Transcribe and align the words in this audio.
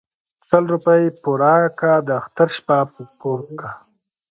ـ 0.27 0.47
سل 0.49 0.63
روپۍ 0.73 1.03
پوره 1.21 1.55
كه 1.79 1.91
داختر 2.09 2.47
شپه 2.57 2.77
په 2.93 3.01
كور 3.21 3.39
كه. 3.59 3.69